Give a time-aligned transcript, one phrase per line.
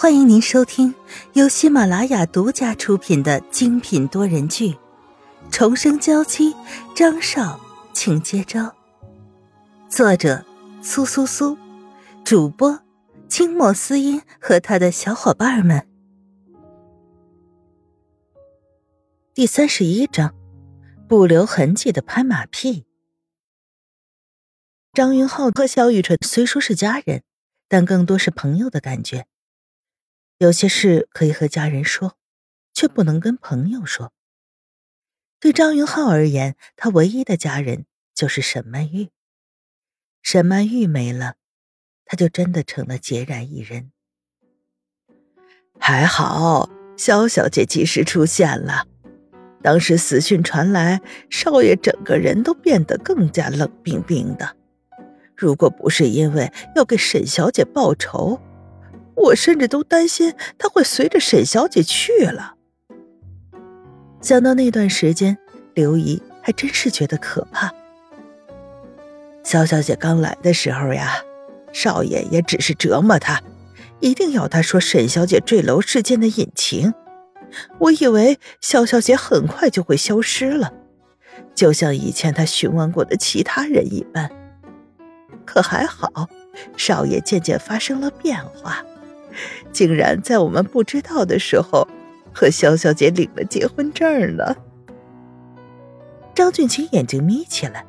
[0.00, 0.94] 欢迎您收听
[1.34, 4.70] 由喜马拉雅独家出品的精品多人剧
[5.50, 6.54] 《重生娇妻》，
[6.96, 7.60] 张少，
[7.92, 8.74] 请接招。
[9.90, 10.42] 作者：
[10.80, 11.58] 苏苏苏，
[12.24, 12.80] 主播：
[13.28, 15.86] 清墨思音和他的小伙伴们。
[19.34, 20.34] 第三十一章：
[21.06, 22.86] 不留痕迹的拍马屁。
[24.94, 27.22] 张云浩和萧雨辰虽说是家人，
[27.68, 29.26] 但更多是朋友的感觉。
[30.40, 32.16] 有些事可以和家人说，
[32.72, 34.10] 却不能跟朋友说。
[35.38, 39.10] 对张云浩而言，他唯一的家人就是沈曼玉。
[40.22, 41.34] 沈曼玉没了，
[42.06, 43.92] 他就真的成了孑然一人。
[45.78, 48.86] 还好，萧小姐及时出现了。
[49.62, 54.56] 当时死讯传来，少爷整个人都变得更加冷冰冰的。
[55.36, 58.40] 如果不是因为要给沈小姐报仇，
[59.14, 62.54] 我甚至都担心他会随着沈小姐去了。
[64.20, 65.38] 想到那段时间，
[65.74, 67.72] 刘姨还真是觉得可怕。
[69.42, 71.22] 萧小姐刚来的时候呀，
[71.72, 73.42] 少爷也只是折磨她，
[74.00, 76.92] 一定要她说沈小姐坠楼事件的隐情。
[77.78, 80.72] 我以为萧小姐很快就会消失了，
[81.54, 84.30] 就像以前他询问过的其他人一般。
[85.44, 86.28] 可还好，
[86.76, 88.84] 少爷渐渐发生了变化。
[89.72, 91.86] 竟然在我们不知道的时候，
[92.32, 94.56] 和萧小姐领了结婚证了。
[96.34, 97.84] 张俊清眼睛眯起来，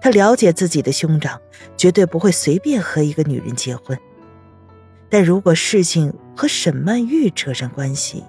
[0.00, 1.40] 他了解自己的兄长
[1.76, 3.98] 绝对不会随便和一个女人结婚。
[5.10, 8.24] 但如果事情和沈曼玉扯上关系，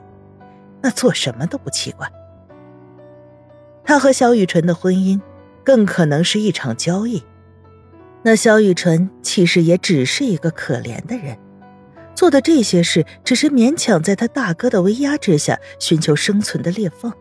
[0.82, 2.12] 那做什么都不奇怪。
[3.84, 5.22] 他和萧雨辰的婚姻，
[5.64, 7.24] 更可能是一场交易。
[8.24, 11.38] 那萧雨辰其实也只是一个可怜的人。
[12.16, 17.12] 做的这些事，只是勉强在他大哥的威压之下寻求生存的裂缝。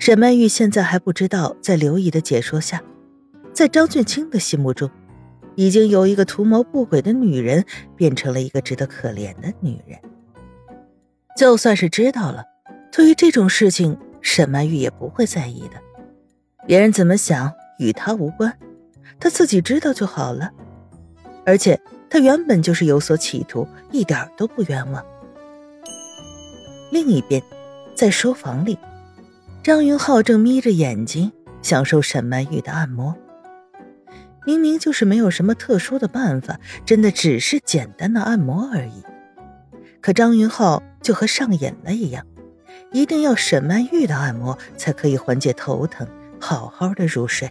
[0.00, 2.82] 沈曼玉现在还不知道，在刘姨的解说下，
[3.52, 4.90] 在张俊清的心目中，
[5.54, 7.64] 已经由一个图谋不轨的女人
[7.96, 9.98] 变成了一个值得可怜的女人。
[11.36, 12.44] 就算是知道了，
[12.90, 15.80] 对于这种事情，沈曼玉也不会在意的。
[16.66, 18.58] 别人怎么想与她无关，
[19.20, 20.50] 她自己知道就好了。
[21.46, 21.80] 而且。
[22.10, 25.04] 他原本就是有所企图，一点都不冤枉。
[26.90, 27.42] 另一边，
[27.94, 28.78] 在书房里，
[29.62, 31.30] 张云浩正眯着眼睛
[31.60, 33.14] 享受沈曼玉的按摩。
[34.46, 39.02] 明明就是没有什么特殊的办法，真的只是简单的按摩而已。
[40.00, 42.24] 可张云浩就和上瘾了一样，
[42.90, 46.08] 一定要沈曼玉的按摩才可以缓解头疼，
[46.40, 47.50] 好好的入睡。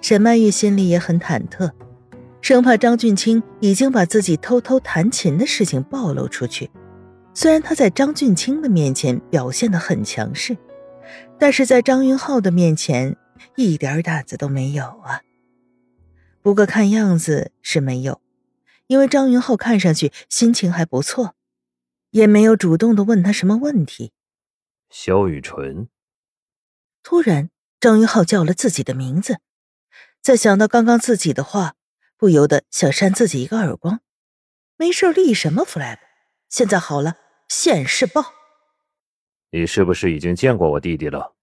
[0.00, 1.72] 沈曼玉心里也很忐忑。
[2.44, 6.70] 生怕张俊清已经把自己偷偷弹琴的事情暴露出去。
[7.32, 10.54] 虽然他在张俊清的面前表现的很强势，
[11.38, 13.16] 但是在张云浩的面前
[13.56, 15.22] 一点胆子都没有啊。
[16.42, 18.20] 不过看样子是没有，
[18.88, 21.34] 因为张云浩看上去心情还不错，
[22.10, 24.12] 也没有主动的问他什么问题。
[24.90, 25.88] 萧雨纯。
[27.02, 27.48] 突然，
[27.80, 29.38] 张云浩叫了自己的名字，
[30.20, 31.76] 在想到刚刚自己的话。
[32.24, 34.00] 不由得想扇自己一个耳光，
[34.78, 35.98] 没事立什么 flag？
[36.48, 37.18] 现在好了，
[37.50, 38.32] 现世报。
[39.50, 41.36] 你是不是已经见过我弟弟了？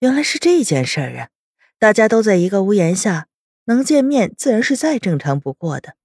[0.00, 1.30] 原来是这件事儿啊！
[1.78, 3.28] 大家都在一个屋檐下，
[3.64, 5.96] 能见面自然是再正常不过的。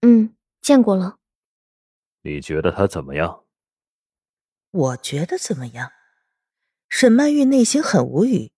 [0.00, 1.18] 嗯，见过了。
[2.22, 3.44] 你觉得他怎么样？
[4.72, 5.92] 我觉得怎么样？
[6.88, 8.50] 沈曼玉内心很无语，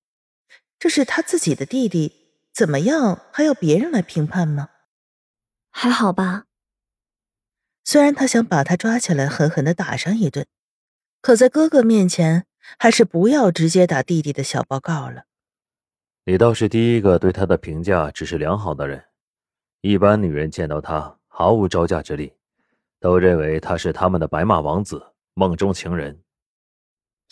[0.78, 2.25] 这是他自己的弟弟。
[2.56, 3.20] 怎么样？
[3.30, 4.70] 还要别人来评判吗？
[5.70, 6.44] 还好吧。
[7.84, 10.46] 虽然他想把他抓起来狠狠的打上一顿，
[11.20, 12.46] 可在哥哥面前，
[12.78, 15.24] 还是不要直接打弟弟的小报告了。
[16.24, 19.04] 你倒是第一个对他的评价只是良好的人。
[19.82, 22.32] 一般女人见到他毫无招架之力，
[22.98, 26.22] 都认为他是他们的白马王子、梦中情人。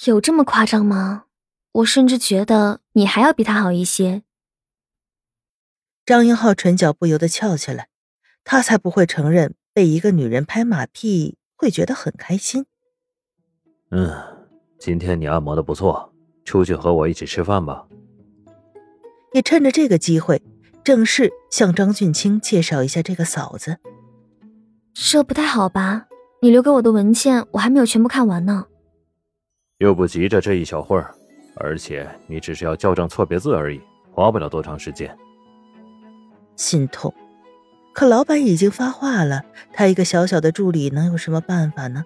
[0.05, 1.25] 有这么夸张吗？
[1.73, 4.23] 我甚至觉得你还要比他好一些。
[6.07, 7.89] 张英浩唇角不由得翘起来，
[8.45, 12.67] 他才不会承认被一个女人拍马屁会觉得很开心。
[13.91, 14.13] 嗯，
[14.79, 16.13] 今天你按摩的不错，
[16.45, 17.87] 出去和我一起吃饭吧。
[19.33, 20.43] 也趁着这个机会，
[20.85, 23.79] 正式向张俊清介绍一下这个嫂子。
[24.93, 26.07] 这不太好吧？
[26.43, 28.67] 你留给我的文件我还没有全部看完呢。
[29.79, 31.15] 又不急着这一小会儿，
[31.57, 33.81] 而且你只是要校正错别字而已，
[34.13, 35.17] 花不了多长时间。
[36.57, 37.15] 心痛，
[37.93, 39.43] 可老板已经发话了，
[39.73, 42.05] 他一个小小的助理能有什么办法呢？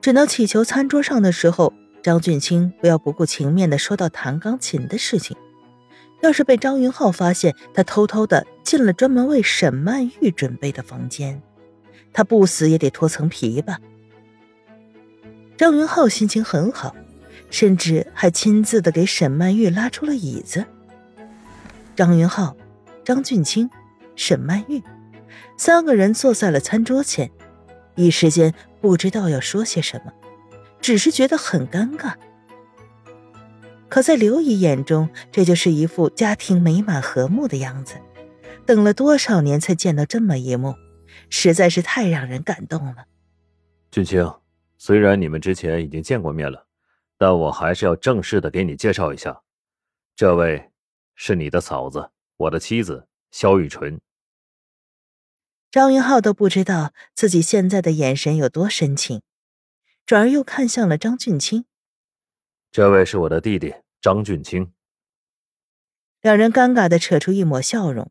[0.00, 1.72] 只能祈求餐桌上的时候，
[2.02, 5.36] 张俊清不要不顾情面的说到弹钢琴的事情。
[6.22, 11.40] 要是被张云浩发现他偷偷的进了专门为沈曼玉准备的房间，
[12.12, 13.78] 他不死也得脱层皮吧。
[15.56, 16.94] 张云浩心情很好，
[17.50, 20.66] 甚至还亲自的给沈曼玉拉出了椅子。
[21.96, 22.56] 张云浩、
[23.04, 23.68] 张俊清、
[24.16, 24.82] 沈曼玉
[25.56, 27.30] 三个人坐在了餐桌前，
[27.94, 30.12] 一时间不知道要说些什么，
[30.80, 32.14] 只是觉得很尴尬。
[33.88, 37.96] 可在刘姨眼中，这就是一副家庭美满和睦的样子。
[38.64, 40.74] 等了多少年才见到这么一幕，
[41.28, 43.06] 实在是太让人感动了。
[43.90, 44.32] 俊清，
[44.78, 46.66] 虽然你们之前已经见过面了，
[47.18, 49.42] 但我还是要正式的给你介绍一下，
[50.14, 50.70] 这位
[51.16, 52.10] 是你的嫂子，
[52.40, 54.00] 我的妻子肖雨纯。
[55.70, 59.20] 张云浩都不知道自己现在的眼神有多深情，
[60.06, 61.66] 转而又看向了张俊清。
[62.72, 64.72] 这位是我的弟弟张俊清。
[66.22, 68.10] 两人尴尬的扯出一抹笑容，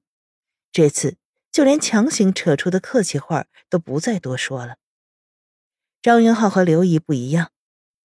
[0.72, 1.18] 这次
[1.52, 4.78] 就连强行扯出的客气话都不再多说了。
[6.04, 7.52] 张云浩和刘姨不一样，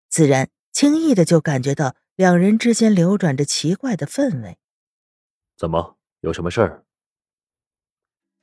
[0.08, 4.58] 自然轻易的就感觉到两人之间流转着奇怪的氛围。
[5.58, 6.84] 怎么，有什么事儿？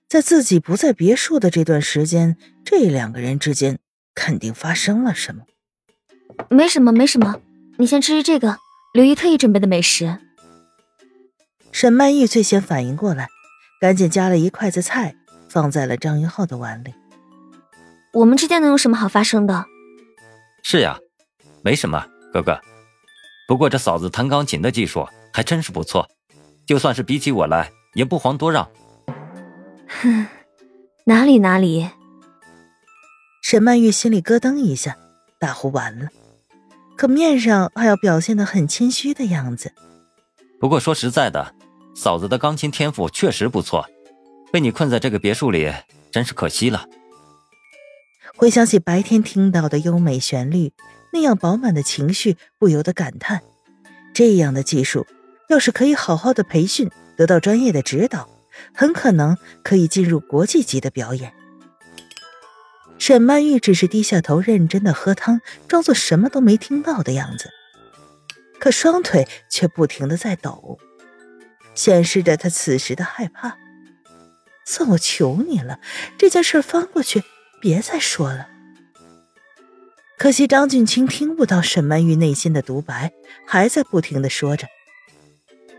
[0.07, 3.79] 在自己不在别墅的这段时间，这两个人之间
[4.15, 5.45] 肯定发生了什么。
[6.51, 7.41] 没什么，没什么。
[7.79, 8.59] 你先吃吃这个，
[8.93, 10.19] 刘姨特意准备的美食。
[11.73, 13.29] 沈曼玉最先反应过来，
[13.81, 15.17] 赶紧夹了一筷子菜
[15.49, 16.93] 放在了张云浩的碗里。
[18.13, 19.65] 我们之间能有什么好发生的？
[20.63, 20.99] 是呀，
[21.63, 22.61] 没什么，哥哥。
[23.49, 26.07] 不过这嫂子弹钢琴的技术还真是不错，
[26.71, 28.71] 就算是比起我来，也不遑多让。
[29.89, 30.29] 哼，
[31.03, 31.91] 哪里哪里。
[33.43, 34.97] 沈曼玉心里咯噔一下，
[35.41, 36.11] 大呼完了。
[36.97, 39.73] 可面上还要表现的很谦虚的样子。
[40.61, 41.57] 不过说实在的，
[41.93, 43.85] 嫂子的钢琴天赋确实不错，
[44.53, 45.73] 被你困在这个别墅里，
[46.13, 46.87] 真是可惜了。
[48.37, 50.73] 回想起白天听到的优美旋律，
[51.13, 53.43] 那样饱满的情绪，不由得感叹：
[54.15, 55.05] 这样的技术，
[55.51, 58.31] 要是可以好好的培训，得到专业的指导，
[58.73, 61.35] 很可能可以进入国际级的表演。
[62.99, 67.51] 沈曼玉只是低下头，认真的喝汤，装作什么都没听到的样子，
[68.61, 70.79] 可双腿却不停的在抖，
[71.75, 73.59] 显示着她此时的害怕。
[74.65, 75.81] 算我求你了，
[76.17, 77.25] 这件事翻过去，
[77.61, 78.47] 别再说了。
[80.17, 83.11] 可惜张俊清听不到沈曼玉内心的独白，
[83.49, 84.69] 还在不停的说着。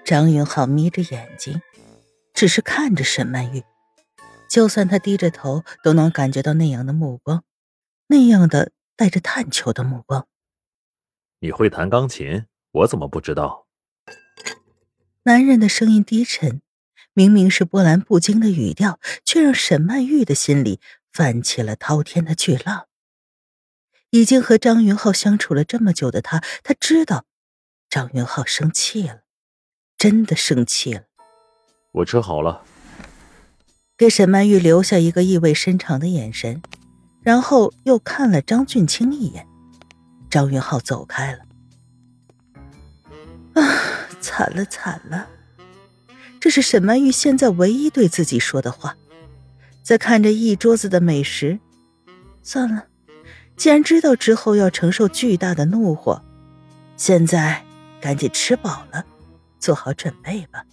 [0.03, 1.61] 张云浩眯着眼睛，
[2.33, 3.63] 只是看着沈曼玉。
[4.49, 7.43] 就算他低着头，都能感觉到那样的目光，
[8.07, 10.27] 那样的带着探求的目光。
[11.39, 12.45] 你会弹钢琴？
[12.71, 13.67] 我怎么不知道？
[15.23, 16.61] 男人的声音低沉，
[17.13, 20.81] 明明是波澜不惊的语调，却让沈曼玉的心里
[21.13, 22.87] 泛起了滔天的巨浪。
[24.09, 27.25] 已经和张云浩相处了这么久的他，他知道
[27.89, 29.21] 张云浩生气了，
[30.01, 31.01] 真的生气了。
[31.91, 32.63] 我吃好了。
[33.95, 36.63] 给沈曼玉留下一个意味深长的眼神，
[37.21, 39.45] 然后又看了张俊清一眼。
[40.27, 41.43] 张云浩走开了。
[43.53, 43.61] 啊，
[44.19, 45.29] 惨了惨了！
[46.39, 48.97] 这是沈曼玉现在唯一对自己说的话。
[49.83, 51.59] 在看着一桌子的美食，
[52.41, 52.87] 算了，
[53.55, 56.23] 既然知道之后要承受巨大的怒火，
[56.97, 57.63] 现在
[57.99, 59.05] 赶紧吃饱了，
[59.61, 60.65] 做好准备吧。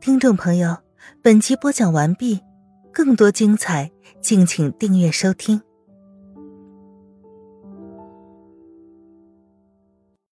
[0.00, 0.82] 听众朋友，
[1.20, 2.40] 本集播讲完毕，
[2.92, 3.90] 更多精彩，
[4.20, 5.60] 敬请订阅收听。